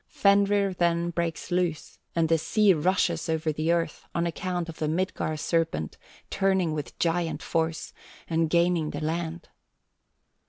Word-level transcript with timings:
Fenrir 0.09 0.73
then 0.73 1.11
breaks 1.11 1.51
loose, 1.51 1.99
and 2.15 2.27
the 2.27 2.39
sea 2.39 2.73
rushes 2.73 3.29
over 3.29 3.51
the 3.51 3.71
earth, 3.71 4.07
on 4.15 4.25
account 4.25 4.67
of 4.67 4.79
the 4.79 4.87
Midgard 4.87 5.39
serpent 5.39 5.99
turning 6.31 6.73
with 6.73 6.97
giant 6.97 7.43
force, 7.43 7.93
and 8.27 8.49
gaining 8.49 8.89
the 8.89 8.99
land. 9.01 9.49